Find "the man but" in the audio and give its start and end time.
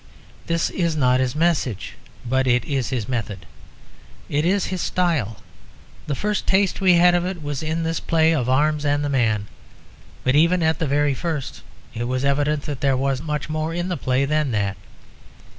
9.05-10.33